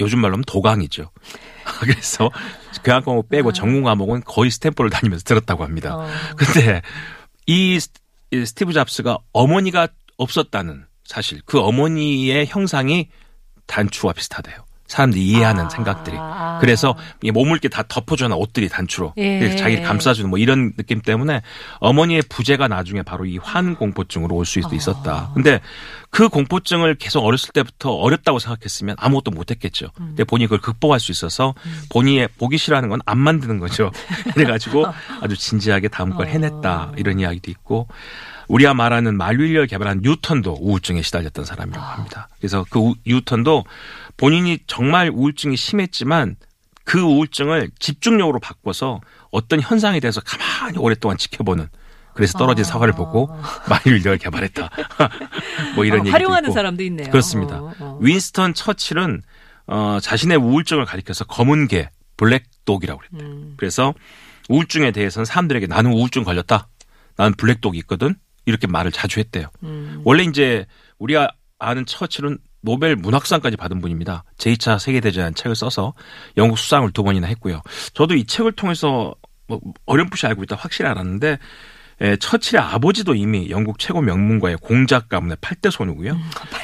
요즘 0.00 0.20
말로 0.20 0.32
하면 0.34 0.44
도강이죠. 0.46 1.10
그래서 1.80 2.30
교양 2.82 3.02
과목 3.02 3.28
빼고 3.28 3.52
전공 3.52 3.82
과목은 3.82 4.22
거의 4.24 4.50
스탠포드를 4.50 4.90
다니면서 4.90 5.24
들었다고 5.24 5.62
합니다. 5.62 5.96
어. 5.96 6.06
근데 6.36 6.82
이 7.46 7.78
스티브 8.32 8.72
잡스가 8.72 9.18
어머니가 9.32 9.88
없었다는 10.16 10.86
사실 11.10 11.40
그 11.44 11.58
어머니의 11.58 12.46
형상이 12.46 13.08
단추와 13.66 14.12
비슷하대요. 14.12 14.54
사람들이 14.86 15.24
이해하는 15.24 15.66
아. 15.66 15.68
생각들이. 15.68 16.16
그래서 16.60 16.96
이 17.22 17.30
몸을 17.30 17.52
이렇게 17.52 17.68
다 17.68 17.84
덮어주는 17.86 18.32
옷들이 18.36 18.68
단추로 18.68 19.14
예. 19.18 19.54
자기를 19.56 19.84
감싸주는 19.84 20.28
뭐 20.28 20.38
이런 20.38 20.72
느낌 20.76 21.00
때문에 21.00 21.42
어머니의 21.78 22.22
부재가 22.28 22.66
나중에 22.68 23.02
바로 23.02 23.24
이 23.24 23.38
환 23.40 23.76
공포증으로 23.76 24.34
올 24.34 24.44
수도 24.44 24.74
있었다. 24.74 25.30
근데 25.34 25.60
그 26.10 26.28
공포증을 26.28 26.96
계속 26.96 27.24
어렸을 27.24 27.50
때부터 27.52 27.92
어렵다고 27.92 28.38
생각했으면 28.40 28.96
아무것도 28.98 29.30
못했겠죠. 29.32 29.90
근데 29.96 30.24
본인이 30.24 30.46
그걸 30.48 30.60
극복할 30.60 30.98
수 31.00 31.12
있어서 31.12 31.54
본인이 31.90 32.26
보기 32.38 32.58
싫어하는 32.58 32.88
건 32.88 33.00
안 33.06 33.18
만드는 33.18 33.58
거죠. 33.60 33.90
그래가지고 34.34 34.86
아주 35.20 35.36
진지하게 35.36 35.86
다음 35.88 36.10
걸 36.10 36.26
해냈다 36.28 36.92
이런 36.96 37.18
이야기도 37.20 37.50
있고 37.52 37.86
우리가 38.50 38.74
말하는 38.74 39.16
만류인력을 39.16 39.66
개발한 39.68 40.00
뉴턴도 40.02 40.58
우울증에 40.60 41.02
시달렸던 41.02 41.44
사람이라고 41.44 41.84
합니다. 41.86 42.28
그래서 42.38 42.64
그 42.68 42.80
우- 42.80 42.94
뉴턴도 43.06 43.64
본인이 44.16 44.58
정말 44.66 45.08
우울증이 45.10 45.56
심했지만 45.56 46.36
그 46.84 47.00
우울증을 47.00 47.70
집중력으로 47.78 48.40
바꿔서 48.40 49.00
어떤 49.30 49.60
현상에 49.60 50.00
대해서 50.00 50.20
가만히 50.20 50.78
오랫동안 50.78 51.16
지켜보는 51.16 51.68
그래서 52.14 52.36
떨어진 52.38 52.64
사과를 52.64 52.92
보고 52.94 53.30
만류인력을 53.68 54.18
개발했다. 54.18 54.68
뭐 55.76 55.84
이런 55.84 56.00
어, 56.00 56.02
얘기도 56.02 56.12
활용하는 56.12 56.48
있고. 56.48 56.54
사람도 56.54 56.82
있네요. 56.84 57.08
그렇습니다. 57.10 57.60
어, 57.62 57.72
어. 57.78 57.98
윈스턴 58.02 58.54
처칠은 58.54 59.22
어, 59.68 59.98
자신의 60.02 60.36
우울증을 60.38 60.84
가리켜서 60.86 61.24
검은 61.24 61.68
개, 61.68 61.88
블랙독이라고 62.16 62.98
그랬대요. 63.00 63.28
음. 63.30 63.54
그래서 63.56 63.94
우울증에 64.48 64.90
대해서는 64.90 65.24
사람들에게 65.24 65.68
나는 65.68 65.92
우울증 65.92 66.24
걸렸다. 66.24 66.66
나는 67.16 67.34
블랙독이 67.34 67.78
있거든. 67.78 68.16
이렇게 68.50 68.66
말을 68.66 68.92
자주 68.92 69.20
했대요. 69.20 69.46
음. 69.62 70.02
원래 70.04 70.24
이제 70.24 70.66
우리가 70.98 71.30
아는 71.58 71.86
처칠은 71.86 72.38
노벨 72.62 72.96
문학상까지 72.96 73.56
받은 73.56 73.80
분입니다. 73.80 74.24
제2차 74.38 74.78
세계대전 74.78 75.34
책을 75.34 75.56
써서 75.56 75.94
영국 76.36 76.58
수상을 76.58 76.90
두 76.92 77.02
번이나 77.02 77.26
했고요. 77.28 77.62
저도 77.94 78.14
이 78.14 78.24
책을 78.26 78.52
통해서 78.52 79.14
뭐 79.46 79.60
어렴풋이 79.86 80.26
알고 80.26 80.42
있다 80.44 80.56
확실히 80.56 80.90
알았는데 80.90 81.38
에, 82.02 82.16
처칠의 82.16 82.62
아버지도 82.62 83.14
이미 83.14 83.50
영국 83.50 83.78
최고 83.78 84.00
명문가의 84.00 84.56
공작 84.56 85.08
가문의 85.08 85.36
8대 85.38 85.70
손이고요. 85.70 86.18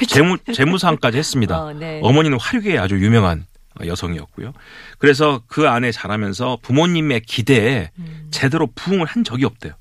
재무, 0.07 0.37
재무상까지 0.39 1.17
했습니다. 1.17 1.61
어, 1.61 1.73
네. 1.73 1.99
어머니는 2.03 2.39
화류계에 2.39 2.77
아주 2.77 2.95
유명한 2.95 3.45
여성이었고요. 3.85 4.53
그래서 4.97 5.41
그 5.47 5.67
안에 5.67 5.91
자라면서 5.91 6.57
부모님의 6.63 7.21
기대에 7.21 7.91
음. 7.99 8.27
제대로 8.31 8.67
부응을 8.73 9.05
한 9.05 9.23
적이 9.23 9.45
없대요. 9.45 9.73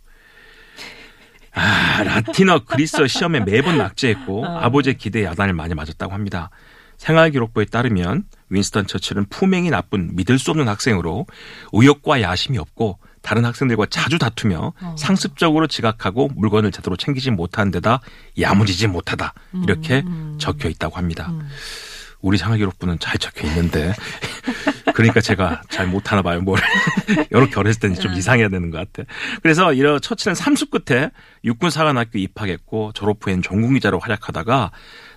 아, 1.56 2.02
라틴어 2.02 2.64
그리스어 2.64 3.06
시험에 3.06 3.40
매번 3.40 3.78
낙제했고 3.78 4.44
어. 4.44 4.58
아버지의 4.58 4.98
기대에 4.98 5.24
야단을 5.24 5.54
많이 5.54 5.74
맞았다고 5.74 6.12
합니다. 6.12 6.50
생활기록부에 6.98 7.64
따르면 7.66 8.24
윈스턴 8.50 8.86
처칠은 8.86 9.26
품행이 9.30 9.70
나쁜 9.70 10.14
믿을 10.14 10.38
수 10.38 10.50
없는 10.50 10.68
학생으로 10.68 11.26
의욕과 11.72 12.20
야심이 12.20 12.58
없고 12.58 12.98
다른 13.22 13.44
학생들과 13.44 13.86
자주 13.90 14.18
다투며 14.18 14.72
어. 14.80 14.96
상습적으로 14.98 15.66
지각하고 15.66 16.28
물건을 16.36 16.70
제대로 16.72 16.96
챙기지 16.96 17.30
못하는 17.30 17.72
데다 17.72 18.00
야무지지 18.38 18.86
못하다 18.86 19.34
이렇게 19.64 20.02
음. 20.06 20.36
적혀 20.38 20.68
있다고 20.68 20.96
합니다. 20.96 21.32
우리 22.20 22.38
생활기록부는 22.38 22.98
잘 22.98 23.18
적혀 23.18 23.46
있는데 23.48 23.92
그러니까 24.96 25.20
제가 25.20 25.60
잘 25.68 25.86
못하나 25.86 26.22
봐요. 26.22 26.40
뭘 26.40 26.58
이렇게 27.30 27.60
어렸을 27.60 27.80
때는 27.80 27.96
좀 27.96 28.14
이상해야 28.14 28.48
되는 28.48 28.70
것 28.70 28.78
같아. 28.78 29.06
그래서 29.42 29.74
이런 29.74 30.00
처치는 30.00 30.34
삼수 30.34 30.70
끝에 30.70 31.10
육군사관학교 31.44 32.18
입학했고 32.18 32.92
졸업 32.94 33.18
후엔 33.20 33.42
전공기자로 33.42 33.98
활약하다가 33.98 34.70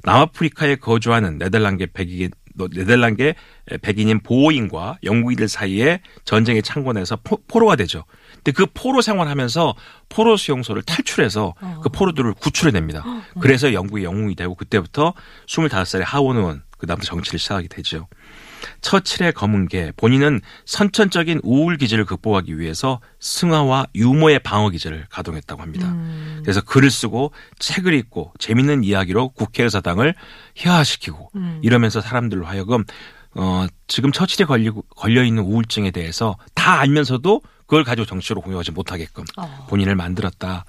남아프리카에 0.04 0.76
거주하는 0.76 1.38
네덜란드 1.38 1.88
백인 1.94 2.30
네덜란드 2.74 3.34
백인인 3.82 4.20
보호인과 4.20 4.98
영국인들 5.06 5.48
사이에 5.48 6.02
전쟁에 6.26 6.60
창건해서 6.60 7.20
포, 7.24 7.38
포로가 7.48 7.78
되죠. 7.78 8.04
근데 8.36 8.52
그 8.52 8.66
포로 8.74 9.02
생활하면서 9.02 9.76
포로 10.10 10.36
수용소를 10.36 10.82
탈출해서 10.82 11.54
그 11.82 11.88
포로들을 11.88 12.34
구출해냅니다. 12.34 13.06
그래서 13.40 13.72
영국의 13.72 14.04
영웅이 14.04 14.36
되고 14.36 14.56
그때부터 14.56 15.14
25살의 15.48 16.04
하원 16.04 16.36
의원 16.36 16.64
그다음부터 16.80 17.08
정치를 17.08 17.40
시작하게 17.40 17.70
되죠. 17.70 18.10
처칠의 18.82 19.34
검은 19.34 19.68
개 19.68 19.92
본인은 19.96 20.42
선천적인 20.66 21.42
우울 21.44 21.78
기질을 21.78 22.06
극복하기 22.06 22.60
위해서 22.60 23.00
승화와 23.20 23.88
유머의 23.96 24.40
방어 24.40 24.70
기제를 24.70 25.06
가동했다고 25.10 25.62
합니다. 25.62 25.96
그래서 26.42 26.62
글을 26.62 26.90
쓰고 26.90 27.32
책을 27.60 27.94
읽고 27.94 28.34
재밌는 28.40 28.84
이야기로 28.84 29.30
국회의사당을 29.30 30.16
희화시키고 30.56 31.32
이러면서 31.62 32.02
사람들로 32.02 32.46
하여금 32.46 32.84
어 33.36 33.68
지금 33.88 34.12
처칠에 34.12 34.46
걸리고 34.46 34.84
걸려 34.96 35.24
있는 35.24 35.44
우울증에 35.44 35.92
대해서 35.92 36.36
다 36.56 36.80
알면서도 36.80 37.42
그걸 37.70 37.84
가지고 37.84 38.06
정치로 38.06 38.42
공유하지 38.42 38.72
못하게끔 38.72 39.24
어. 39.38 39.68
본인을 39.70 39.96
만들었다. 39.96 40.66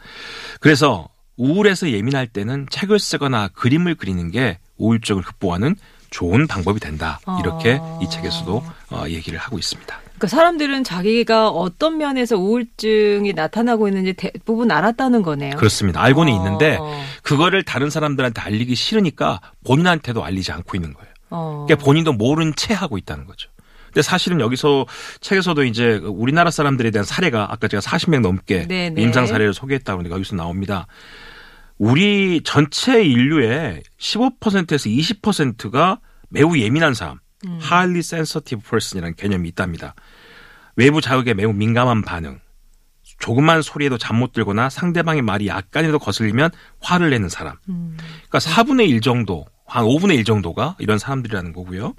그래서 0.61 1.09
우울해서 1.37 1.91
예민할 1.91 2.27
때는 2.27 2.67
책을 2.71 2.99
쓰거나 2.99 3.49
그림을 3.49 3.95
그리는 3.95 4.31
게 4.31 4.59
우울증을 4.77 5.23
극복하는 5.23 5.75
좋은 6.11 6.47
방법이 6.47 6.81
된다. 6.81 7.21
이렇게 7.41 7.79
아. 7.81 7.99
이 8.03 8.09
책에서도 8.11 8.63
어, 8.91 9.05
얘기를 9.09 9.39
하고 9.39 9.59
있습니다. 9.59 10.01
그러니까 10.03 10.27
사람들은 10.27 10.85
자기가 10.85 11.49
어떤 11.49 11.97
면에서 11.97 12.37
우울증이 12.37 13.33
나타나고 13.33 13.89
있는지 13.89 14.13
대부분 14.13 14.71
알았다는 14.71 15.23
거네요. 15.23 15.57
그렇습니다. 15.57 16.03
알고는 16.03 16.33
어, 16.33 16.37
있는데 16.37 16.77
어. 16.79 17.03
그거를 17.23 17.63
다른 17.63 17.89
사람들한테 17.89 18.41
알리기 18.41 18.75
싫으니까 18.75 19.41
본인한테도 19.65 20.23
알리지 20.23 20.53
않고 20.53 20.77
있는 20.77 20.93
거예요. 20.93 21.11
어. 21.31 21.65
그러니까 21.67 21.85
본인도 21.85 22.13
모른 22.13 22.55
채 22.55 22.75
하고 22.75 22.99
있다는 22.99 23.25
거죠. 23.27 23.49
근데 23.87 24.03
사실은 24.03 24.41
여기서 24.41 24.87
책에서도 25.21 25.65
이제 25.65 26.01
우리나라 26.05 26.51
사람들에 26.51 26.91
대한 26.91 27.05
사례가 27.05 27.49
아까 27.51 27.67
제가 27.67 27.81
40명 27.81 28.21
넘게 28.21 28.67
네, 28.69 28.91
네. 28.91 29.03
임상 29.03 29.27
사례를 29.27 29.53
소개했다고 29.53 30.01
하는데 30.01 30.15
여기서 30.15 30.37
나옵니다. 30.37 30.87
우리 31.81 32.43
전체 32.45 33.03
인류의 33.03 33.83
15%에서 33.99 34.91
20%가 34.91 35.99
매우 36.29 36.59
예민한 36.59 36.93
사람, 36.93 37.21
음. 37.47 37.59
highly 37.63 38.01
sensitive 38.01 38.63
person이라는 38.69 39.17
개념이 39.17 39.49
있답니다. 39.49 39.95
외부 40.77 41.01
자극에 41.01 41.33
매우 41.33 41.55
민감한 41.55 42.03
반응, 42.03 42.39
조그만 43.19 43.63
소리에도 43.63 43.97
잠 43.97 44.17
못 44.17 44.35
들거나 44.35 44.69
상대방의 44.69 45.23
말이 45.23 45.47
약간이라도 45.47 45.99
거슬리면 46.01 46.51
화를 46.81 47.09
내는 47.09 47.31
사람. 47.31 47.57
음. 47.71 47.97
그러니까 48.29 48.39
4분의 48.41 48.91
1 48.91 49.01
정도, 49.01 49.47
한 49.65 49.87
5분의 49.87 50.17
1 50.17 50.25
정도가 50.25 50.77
이런 50.81 50.99
사람들이라는 50.99 51.55
거고요. 51.55 51.95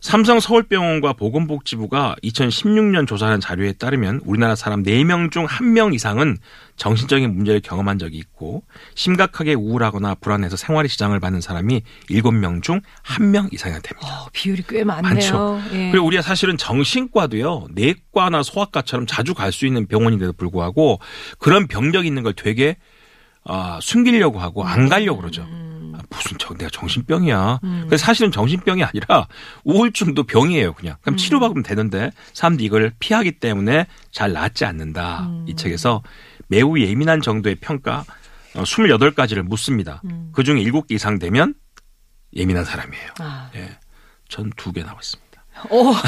삼성 0.00 0.38
서울병원과 0.40 1.14
보건복지부가 1.14 2.16
2016년 2.22 3.06
조사한 3.06 3.40
자료에 3.40 3.72
따르면 3.72 4.20
우리나라 4.24 4.54
사람 4.54 4.82
4명 4.82 5.30
중 5.32 5.46
1명 5.46 5.94
이상은 5.94 6.36
정신적인 6.76 7.34
문제를 7.34 7.60
경험한 7.60 7.98
적이 7.98 8.18
있고 8.18 8.62
심각하게 8.94 9.54
우울하거나 9.54 10.16
불안해서 10.16 10.56
생활의 10.56 10.88
지장을 10.90 11.18
받는 11.18 11.40
사람이 11.40 11.82
7명 12.10 12.62
중 12.62 12.80
1명 13.04 13.52
이상이 13.52 13.74
됩니다. 13.82 14.06
어, 14.06 14.28
비율이 14.32 14.64
꽤 14.68 14.84
많네요. 14.84 15.14
많죠. 15.14 15.60
예. 15.72 15.90
그리고 15.90 16.06
우리가 16.06 16.22
사실은 16.22 16.56
정신과도요, 16.56 17.68
내과나 17.72 18.42
소아과처럼 18.42 19.06
자주 19.06 19.34
갈 19.34 19.46
수 19.56 19.64
있는 19.64 19.86
병원인데도 19.86 20.34
불구하고 20.34 21.00
그런 21.38 21.66
병력이 21.66 22.06
있는 22.06 22.22
걸 22.22 22.34
되게 22.34 22.76
아, 23.44 23.78
숨기려고 23.80 24.38
하고 24.38 24.64
안 24.64 24.88
가려고 24.90 25.20
그러죠. 25.20 25.46
아, 25.48 25.65
무슨 26.10 26.36
저 26.38 26.54
내가 26.54 26.70
정신병이야. 26.70 27.60
그래서 27.86 28.04
사실은 28.04 28.30
정신병이 28.32 28.82
아니라 28.84 29.26
우울증도 29.64 30.24
병이에요, 30.24 30.72
그냥. 30.74 30.96
그럼 31.02 31.16
치료받으면 31.16 31.62
되는데 31.62 32.10
사람들이 32.32 32.66
이걸 32.66 32.92
피하기 32.98 33.38
때문에 33.40 33.86
잘 34.12 34.32
낫지 34.32 34.64
않는다. 34.64 35.28
이 35.46 35.54
책에서 35.56 36.02
매우 36.48 36.78
예민한 36.78 37.20
정도의 37.20 37.56
평가 37.56 38.04
어, 38.54 38.62
28가지를 38.62 39.42
묻습니다. 39.42 40.00
그 40.32 40.42
중에 40.44 40.62
7개 40.62 40.92
이상 40.92 41.18
되면 41.18 41.54
예민한 42.34 42.64
사람이에요. 42.64 43.10
아. 43.20 43.50
예. 43.56 43.78
전 44.28 44.50
두 44.56 44.72
개 44.72 44.82
나왔습니다. 44.82 45.44
오. 45.70 45.92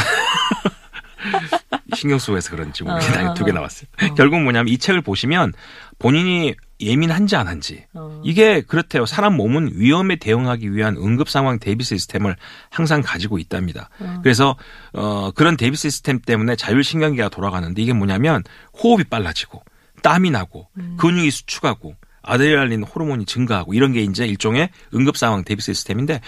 신경 1.94 2.18
쓰고 2.18 2.36
해서 2.36 2.50
그런지 2.50 2.84
아, 2.86 2.92
모르겠는데 2.92 3.34
두개 3.34 3.52
나왔어요. 3.52 3.88
결국 4.16 4.40
뭐냐면 4.42 4.68
이 4.72 4.78
책을 4.78 5.00
보시면 5.02 5.52
본인이 5.98 6.54
예민한지 6.80 7.36
안 7.36 7.48
한지 7.48 7.84
어. 7.94 8.22
이게 8.24 8.60
그렇대요. 8.60 9.06
사람 9.06 9.36
몸은 9.36 9.72
위험에 9.74 10.16
대응하기 10.16 10.74
위한 10.74 10.96
응급 10.96 11.28
상황 11.28 11.58
대비 11.58 11.84
시스템을 11.84 12.36
항상 12.70 13.02
가지고 13.02 13.38
있답니다. 13.38 13.90
어. 14.00 14.20
그래서 14.22 14.56
어 14.92 15.30
그런 15.34 15.56
대비 15.56 15.76
시스템 15.76 16.20
때문에 16.20 16.56
자율신경계가 16.56 17.28
돌아가는데 17.30 17.82
이게 17.82 17.92
뭐냐면 17.92 18.42
호흡이 18.82 19.04
빨라지고 19.04 19.62
땀이 20.02 20.30
나고 20.30 20.68
음. 20.78 20.96
근육이 20.98 21.30
수축하고 21.30 21.94
아드레날린 22.22 22.82
호르몬이 22.82 23.24
증가하고 23.24 23.74
이런 23.74 23.92
게 23.92 24.02
이제 24.02 24.26
일종의 24.26 24.70
응급 24.94 25.16
상황 25.16 25.44
대비 25.44 25.62
시스템인데 25.62 26.20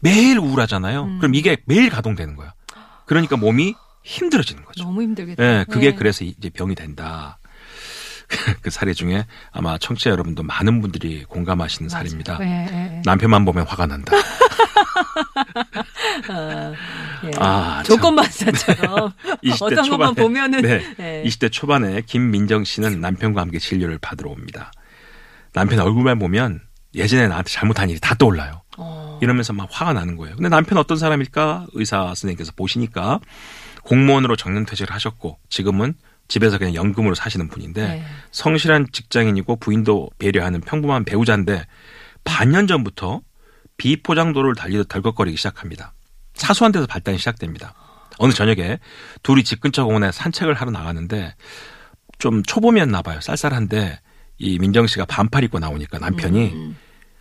매일 0.00 0.38
우울하잖아요. 0.38 1.04
음. 1.04 1.18
그럼 1.18 1.34
이게 1.34 1.56
매일 1.66 1.90
가동되는 1.90 2.36
거야. 2.36 2.54
그러니까 3.06 3.36
몸이 3.36 3.74
힘들어지는 4.04 4.64
거죠. 4.64 4.84
너무 4.84 5.02
힘들겠다. 5.02 5.42
예, 5.42 5.64
그게 5.68 5.90
네. 5.90 5.96
그래서 5.96 6.24
이제 6.24 6.48
병이 6.50 6.74
된다. 6.74 7.38
그 8.60 8.70
사례 8.70 8.92
중에 8.92 9.26
아마 9.52 9.78
청취자 9.78 10.10
여러분도 10.10 10.42
많은 10.42 10.80
분들이 10.80 11.24
공감하시는 11.24 11.88
사례입니다. 11.88 12.38
예, 12.40 12.44
예, 12.44 12.96
예. 12.96 13.02
남편만 13.04 13.44
보면 13.44 13.66
화가 13.66 13.86
난다. 13.86 14.12
아, 16.28 16.72
예. 17.24 17.30
아, 17.38 17.82
참. 17.84 17.96
조건반사처럼 17.96 19.12
20대 19.42 19.62
어떤 19.62 19.84
초반에 19.84 19.90
것만 19.90 20.14
보면은 20.14 20.62
네, 20.62 20.82
예. 20.98 21.22
20대 21.26 21.50
초반에 21.50 22.02
김민정 22.02 22.64
씨는 22.64 23.00
남편과 23.00 23.40
함께 23.40 23.58
진료를 23.58 23.98
받으러 23.98 24.30
옵니다. 24.30 24.72
남편 25.52 25.80
얼굴만 25.80 26.18
보면 26.18 26.60
예전에 26.94 27.28
나한테 27.28 27.50
잘못한 27.50 27.88
일이 27.88 27.98
다 27.98 28.14
떠올라요. 28.14 28.62
어. 28.76 29.18
이러면서 29.22 29.52
막 29.52 29.68
화가 29.70 29.94
나는 29.94 30.16
거예요. 30.16 30.36
근데 30.36 30.48
남편 30.48 30.78
어떤 30.78 30.98
사람일까? 30.98 31.66
의사 31.72 32.06
선생님께서 32.06 32.52
보시니까 32.54 33.20
공무원으로 33.82 34.36
정년 34.36 34.66
퇴직을 34.66 34.94
하셨고 34.94 35.38
지금은 35.48 35.94
집에서 36.28 36.58
그냥 36.58 36.74
연금으로 36.74 37.14
사시는 37.14 37.48
분인데 37.48 37.88
네. 37.88 38.04
성실한 38.30 38.88
직장인이고 38.92 39.56
부인도 39.56 40.10
배려하는 40.18 40.60
평범한 40.60 41.04
배우자인데 41.04 41.64
반년 42.24 42.66
전부터 42.66 43.22
비포장도로를 43.78 44.54
달리듯 44.54 44.88
덜컥거리기 44.88 45.36
시작합니다. 45.36 45.94
사소한 46.34 46.72
데서 46.72 46.86
발단이 46.86 47.18
시작됩니다. 47.18 47.74
어느 48.18 48.32
저녁에 48.32 48.78
둘이 49.22 49.44
집 49.44 49.60
근처 49.60 49.84
공원에 49.84 50.12
산책을 50.12 50.54
하러 50.54 50.70
나가는데 50.70 51.34
좀 52.18 52.42
초봄이었나 52.42 53.02
봐요. 53.02 53.20
쌀쌀한데 53.20 54.00
이 54.38 54.58
민정 54.58 54.86
씨가 54.86 55.06
반팔 55.06 55.44
입고 55.44 55.58
나오니까 55.58 55.98
남편이 55.98 56.52
음. 56.52 56.76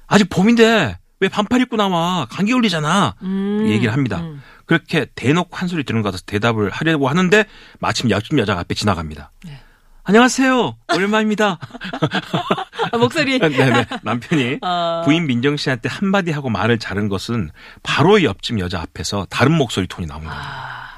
아직 0.07 0.29
봄인데 0.29 0.97
왜 1.19 1.29
반팔 1.29 1.61
입고 1.61 1.77
나와? 1.77 2.27
감기 2.29 2.51
걸리잖아. 2.51 3.15
음. 3.21 3.67
얘기를 3.67 3.93
합니다. 3.93 4.19
음. 4.21 4.41
그렇게 4.67 5.07
대놓고 5.15 5.55
한 5.55 5.67
소리 5.67 5.83
들은 5.83 6.01
것 6.01 6.09
같아서 6.09 6.23
대답을 6.25 6.69
하려고 6.69 7.09
하는데 7.09 7.45
마침 7.79 8.11
옆집 8.11 8.37
여자가 8.37 8.59
앞에 8.59 8.75
지나갑니다. 8.75 9.31
네. 9.45 9.59
안녕하세요. 10.03 10.77
오랜만입니다. 10.93 11.57
아, 12.91 12.97
목소리. 12.97 13.39
네네. 13.39 13.85
남편이 14.03 14.59
아. 14.63 15.01
부인 15.03 15.25
민정 15.25 15.57
씨한테 15.57 15.89
한마디 15.89 16.31
하고 16.31 16.49
말을 16.49 16.79
자른 16.79 17.09
것은 17.09 17.49
바로 17.83 18.23
옆집 18.23 18.59
여자 18.59 18.79
앞에서 18.81 19.25
다른 19.29 19.53
목소리 19.53 19.87
톤이 19.87 20.07
나온 20.07 20.23
겁니다. 20.23 20.41
아, 20.41 20.97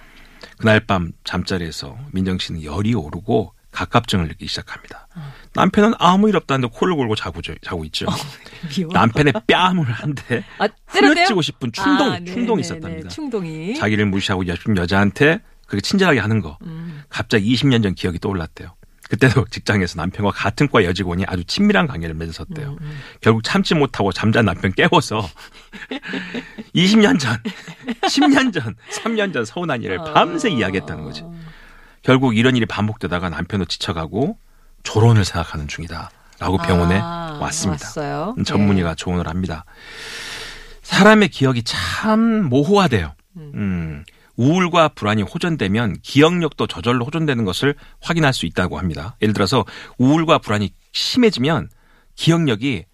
그날 0.58 0.80
밤 0.82 1.12
잠자리에서 1.24 1.98
민정 2.12 2.38
씨는 2.38 2.64
열이 2.64 2.94
오르고 2.94 3.54
가깝증을 3.72 4.28
느끼기 4.28 4.48
시작합니다. 4.48 5.08
어. 5.16 5.34
남편은 5.54 5.94
아무 6.00 6.30
일 6.30 6.36
없다는데 6.36 6.74
코를 6.74 6.96
골고 6.96 7.16
자고, 7.16 7.42
자고 7.42 7.86
있죠. 7.86 8.08
미워. 8.70 8.92
남편의 8.92 9.34
뺨을 9.48 9.84
한대 9.92 10.44
아? 10.58 10.68
후려치고 10.88 11.42
싶은 11.42 11.72
충동, 11.72 12.12
아, 12.12 12.20
네, 12.20 12.26
충동이 12.26 12.62
네, 12.62 12.68
있었답니다. 12.68 13.10
네, 13.10 13.16
충동이. 13.16 13.76
자기를 13.76 14.06
무시하고 14.08 14.48
옆집 14.48 14.76
여자한테 14.78 15.42
그렇게 15.68 15.82
친절하게 15.82 16.20
하는 16.20 16.42
거. 16.42 16.58
음. 16.64 17.04
갑자기 17.10 17.54
20년 17.54 17.84
전 17.84 17.94
기억이 17.96 18.20
떠올랐대요. 18.20 18.76
그때도 19.10 19.46
직장에서 19.50 19.96
남편과 19.98 20.32
같은 20.32 20.68
과 20.68 20.84
여직원이 20.84 21.26
아주 21.26 21.44
친밀한 21.44 21.88
관계를 21.88 22.14
맺었대요. 22.14 22.78
음, 22.80 23.00
결국 23.22 23.44
참지 23.44 23.74
못하고 23.74 24.12
잠잔 24.12 24.46
남편 24.46 24.72
깨워서 24.72 25.28
20년 26.76 27.20
전, 27.20 27.36
10년 28.04 28.54
전, 28.54 28.76
3년 28.92 29.34
전 29.34 29.46
서운한 29.46 29.82
일을 29.82 29.98
밤새 30.14 30.50
어. 30.50 30.52
이야기했다는 30.52 31.04
거지. 31.04 31.24
결국 32.02 32.38
이런 32.38 32.56
일이 32.56 32.66
반복되다가 32.66 33.30
남편도 33.30 33.66
지쳐가고 33.66 34.38
조론을 34.84 35.26
생각하는 35.26 35.68
중이다. 35.68 36.12
라고 36.40 36.58
병원에 36.58 37.00
아, 37.02 37.38
왔습니다. 37.42 37.86
왔어요. 37.86 38.36
음, 38.38 38.44
전문의가 38.44 38.96
조언을 38.96 39.28
합니다. 39.28 39.66
사람의 40.84 41.30
기억이 41.30 41.64
참 41.64 42.50
모호하대요. 42.50 43.14
음, 43.38 44.04
우울과 44.38 44.90
불안이 44.90 45.22
호전되면 45.22 45.98
기억력도 46.02 46.68
저절로 46.68 47.06
호전되는 47.06 47.44
것을 47.44 47.76
확인할 48.02 48.34
수 48.34 48.46
있다고 48.46 48.80
합니다. 48.80 49.18
예를 49.22 49.34
들어서 49.34 49.66
우울과 49.98 50.38
불안이 50.40 50.74
심해지면 50.94 51.70
기억력이 52.16 52.86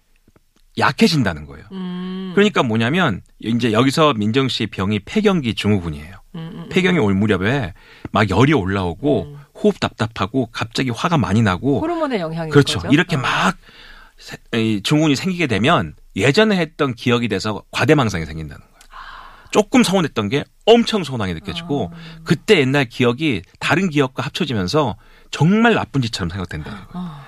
약해진다는 0.78 1.46
거예요. 1.46 1.64
음, 1.72 2.32
그러니까 2.34 2.62
뭐냐면 2.62 3.22
이제 3.38 3.72
여기서 3.72 4.14
민정 4.14 4.48
씨의 4.48 4.66
병이 4.66 5.00
폐경기 5.00 5.54
증후군이에요. 5.54 6.16
음, 6.36 6.50
음. 6.54 6.68
폐경이 6.68 6.98
올 6.98 7.14
무렵에 7.14 7.74
막 8.12 8.30
열이 8.30 8.52
올라오고 8.52 9.36
호흡 9.54 9.80
답답하고 9.80 10.46
갑자기 10.52 10.90
화가 10.90 11.18
많이 11.18 11.42
나고 11.42 11.80
호르몬의 11.80 12.20
영향이 12.20 12.50
그렇죠. 12.50 12.80
거죠? 12.80 12.92
이렇게 12.92 13.16
어. 13.16 13.20
막 13.20 13.56
증후군이 14.82 15.16
생기게 15.16 15.46
되면 15.46 15.94
예전에 16.14 16.56
했던 16.56 16.94
기억이 16.94 17.28
돼서 17.28 17.62
과대망상이 17.70 18.24
생긴다는 18.26 18.60
거예요. 18.60 18.76
조금 19.50 19.82
서운했던 19.82 20.28
게 20.28 20.44
엄청 20.66 21.04
서운하게 21.04 21.34
느껴지고 21.34 21.90
아. 21.94 22.18
그때 22.24 22.58
옛날 22.58 22.84
기억이 22.86 23.42
다른 23.58 23.88
기억과 23.88 24.22
합쳐지면서 24.24 24.96
정말 25.30 25.74
나쁜 25.74 26.02
짓처럼 26.02 26.28
생각된다는 26.30 26.78
거예요. 26.88 26.90
어. 26.94 27.24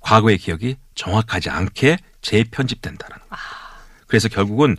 과거의 0.00 0.38
기억이 0.38 0.76
정확하지 0.94 1.50
않게 1.50 1.98
재편집된다는 2.22 3.16
거예요. 3.16 3.42
그래서 4.06 4.28
결국은 4.28 4.76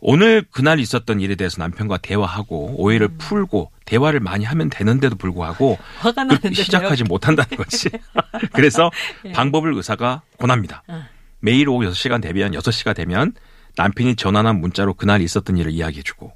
오늘 0.00 0.44
그날 0.50 0.80
있었던 0.80 1.20
일에 1.20 1.34
대해서 1.34 1.56
남편과 1.62 1.98
대화하고 1.98 2.74
오해를 2.76 3.08
음. 3.08 3.18
풀고 3.18 3.70
대화를 3.84 4.20
많이 4.20 4.44
하면 4.44 4.70
되는데도 4.70 5.16
불구하고 5.16 5.78
화가 5.98 6.24
나는데 6.24 6.52
시작하지 6.62 7.04
못한다는 7.04 7.56
거지. 7.56 7.88
그래서 8.52 8.90
예. 9.24 9.32
방법을 9.32 9.74
의사가 9.74 10.22
권합니다. 10.38 10.82
어. 10.88 11.04
매일 11.40 11.68
오후 11.68 11.88
6시간 11.90 12.22
되면 12.22 12.52
6시가 12.52 12.94
되면 12.94 13.32
남편이 13.76 14.16
전화나 14.16 14.52
문자로 14.52 14.94
그날 14.94 15.20
있었던 15.20 15.56
일을 15.56 15.72
이야기해주고 15.72 16.32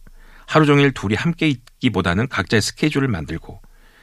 하루 0.46 0.66
종일 0.66 0.92
둘이 0.92 1.14
함께 1.14 1.48
있기보다는 1.48 2.28
각자의 2.28 2.62
스케줄을 2.62 3.08
만들고 3.08 3.60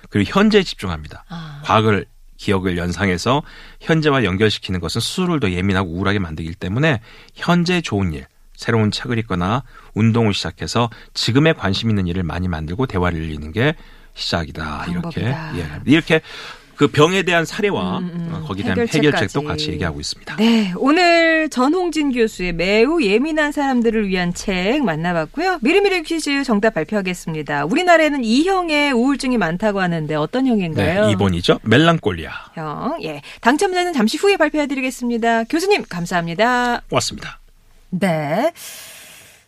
그리고 0.09 0.31
현재에 0.31 0.63
집중합니다. 0.63 1.25
아. 1.27 1.61
과거를 1.63 2.05
기억을 2.37 2.77
연상해서 2.77 3.43
현재와 3.81 4.23
연결시키는 4.23 4.79
것은 4.79 5.01
수술을 5.01 5.39
더 5.39 5.49
예민하고 5.51 5.89
우울하게 5.89 6.19
만들기 6.19 6.53
때문에 6.53 7.01
현재 7.33 7.81
좋은 7.81 8.13
일, 8.13 8.27
새로운 8.55 8.91
책을 8.91 9.17
읽거나 9.19 9.63
운동을 9.93 10.33
시작해서 10.33 10.89
지금에 11.13 11.53
관심 11.53 11.89
있는 11.89 12.07
일을 12.07 12.23
많이 12.23 12.47
만들고 12.47 12.85
대화를 12.85 13.19
열리는 13.19 13.51
게 13.51 13.75
시작이다. 14.13 14.85
이렇게 14.89 15.21
방법이다. 15.21 15.57
예. 15.57 15.65
이렇게 15.85 16.21
그 16.75 16.87
병에 16.87 17.23
대한 17.23 17.45
사례와 17.45 18.01
어, 18.01 18.43
거기에 18.47 18.63
대한 18.65 18.79
해결책까지. 18.79 18.97
해결책도 18.97 19.43
같이 19.43 19.71
얘기하고 19.71 20.01
있습니다. 20.01 20.35
네, 20.35 20.73
오늘 20.75 21.49
전홍진 21.49 22.11
교수의 22.11 22.51
매우 22.51 23.01
예민한 23.01 23.53
사람들을 23.53 24.09
위한 24.09 24.33
책 24.33 24.83
만나봤고요. 24.83 25.59
미리미리 25.61 26.03
퀴즈 26.03 26.43
정답 26.43 26.73
발표하겠습니다. 26.73 27.63
우리나라에는 27.65 28.25
이형의 28.25 28.91
우울증이 28.91 29.37
많다고 29.37 29.79
하는데 29.79 30.15
어떤 30.15 30.47
형인가요? 30.47 31.07
네, 31.07 31.15
2번이죠. 31.15 31.59
멜랑콜리아. 31.63 32.31
형, 32.55 32.97
예. 33.03 33.21
당첨자는 33.39 33.93
잠시 33.93 34.17
후에 34.17 34.35
발표해드리겠습니다. 34.35 35.45
교수님, 35.45 35.85
감사합니다. 35.87 36.81
고맙습니다. 36.89 37.39
네. 37.99 38.51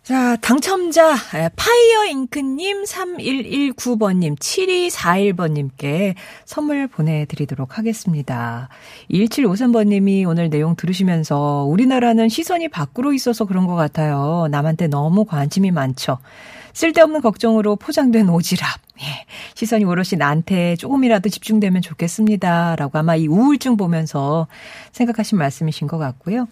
자, 0.04 0.38
당첨자, 0.38 1.16
에, 1.36 1.50
파이어 1.58 2.06
잉크님, 2.06 2.86
3119번님, 2.86 4.40
7241번님께 4.40 6.16
선물 6.46 6.88
보내드리도록 6.88 7.78
하겠습니다. 7.78 8.70
1753번님이 9.12 10.26
오늘 10.26 10.50
내용 10.50 10.78
들으시면서 10.78 11.66
우리나라는 11.68 12.30
시선이 12.30 12.70
밖으로 12.70 13.12
있어서 13.12 13.44
그런 13.44 13.68
것 13.68 13.76
같아요. 13.76 14.48
남한테 14.50 14.88
너무 14.88 15.26
관심이 15.26 15.72
많죠. 15.72 16.20
쓸데없는 16.72 17.20
걱정으로 17.20 17.76
포장된 17.76 18.28
오지랖. 18.28 18.64
예. 19.02 19.26
시선이 19.56 19.86
오롯이 19.86 20.18
나한테 20.18 20.76
조금이라도 20.76 21.30
집중되면 21.30 21.82
좋겠습니다. 21.82 22.76
라고 22.78 22.98
아마 22.98 23.16
이 23.16 23.28
우울증 23.28 23.78
보면서 23.78 24.48
생각하신 24.92 25.38
말씀이신 25.38 25.88
것 25.88 25.98
같고요. 25.98 26.48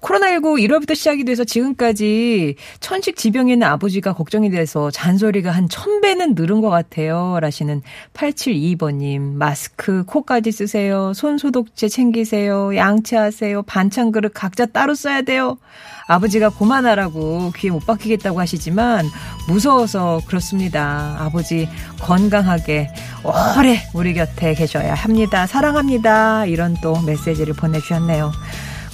코로나19 0.00 0.60
1월부터 0.66 0.94
시작이 0.94 1.24
돼서 1.24 1.44
지금까지 1.44 2.56
천식 2.80 3.16
지병에 3.16 3.54
있는 3.54 3.66
아버지가 3.66 4.12
걱정이 4.12 4.50
돼서 4.50 4.90
잔소리가 4.90 5.50
한 5.50 5.68
천배는 5.68 6.34
늘은 6.34 6.60
것 6.60 6.70
같아요. 6.70 7.38
라시는 7.40 7.82
8722번님. 8.14 9.34
마스크, 9.34 10.04
코까지 10.04 10.52
쓰세요. 10.52 11.12
손 11.14 11.38
소독제 11.38 11.88
챙기세요. 11.88 12.76
양치하세요. 12.76 13.62
반찬 13.62 14.12
그릇 14.12 14.32
각자 14.34 14.66
따로 14.66 14.94
써야 14.94 15.22
돼요. 15.22 15.58
아버지가 16.06 16.50
고만하라고 16.50 17.52
귀에 17.56 17.70
못 17.70 17.84
박히겠다고 17.84 18.40
하시지만 18.40 19.06
무서워서 19.48 20.20
그렇습니다. 20.26 21.16
아버지 21.18 21.68
건강하게 22.00 22.90
오래 23.24 23.82
우리 23.92 24.14
곁에 24.14 24.54
계셔야 24.54 24.94
합니다. 24.94 25.46
사랑합니다. 25.46 26.46
이런 26.46 26.76
또 26.82 27.00
메시지를 27.02 27.54
보내주셨네요. 27.54 28.32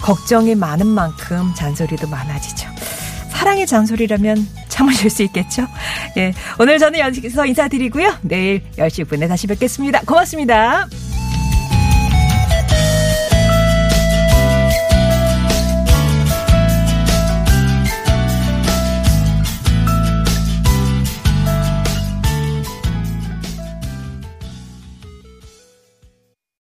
걱정이 0.01 0.55
많은 0.55 0.87
만큼 0.87 1.53
잔소리도 1.55 2.09
많아지죠. 2.09 2.69
사랑의 3.31 3.67
잔소리라면 3.67 4.47
참으실 4.69 5.11
수 5.11 5.23
있겠죠? 5.25 5.67
예. 6.17 6.33
오늘 6.59 6.79
저는 6.79 7.01
여기서 7.01 7.47
인사드리고요. 7.47 8.15
내일 8.23 8.63
10시 8.77 9.09
분에 9.09 9.27
다시 9.27 9.47
뵙겠습니다. 9.47 10.01
고맙습니다. 10.07 10.89